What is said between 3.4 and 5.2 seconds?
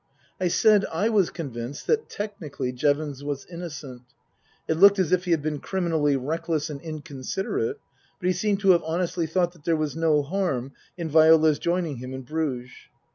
innocent. It looked as